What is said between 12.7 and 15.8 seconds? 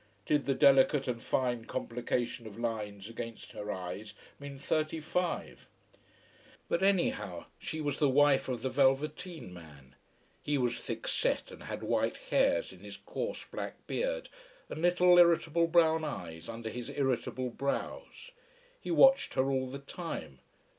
in his coarse black beard, and little, irritable